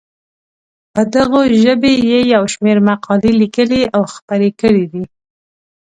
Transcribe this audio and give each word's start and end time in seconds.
په 0.93 1.01
دغو 1.15 1.41
ژبو 1.61 1.91
یې 2.09 2.19
یو 2.33 2.43
شمېر 2.53 2.77
مقالې 2.89 3.31
لیکلي 3.41 3.81
او 3.95 4.03
خپرې 4.15 4.49
کړې 4.61 4.85
دي. 4.91 5.03